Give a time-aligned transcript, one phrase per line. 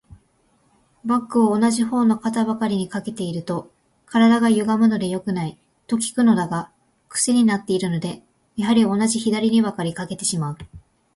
[1.05, 3.71] バッグを同じ方の肩ばかりに掛けていると、
[4.07, 6.71] 体がゆがむので良くない、と聞くのだが、
[7.07, 8.23] クセになっているので、
[8.57, 10.57] やはり同じ左にばかり掛けてしまう。